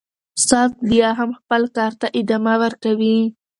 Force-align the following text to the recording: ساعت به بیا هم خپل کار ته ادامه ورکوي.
ساعت 0.47 0.71
به 0.81 0.85
بیا 0.89 1.09
هم 1.19 1.29
خپل 1.39 1.61
کار 1.75 1.91
ته 1.99 2.07
ادامه 2.19 2.53
ورکوي. 2.63 3.17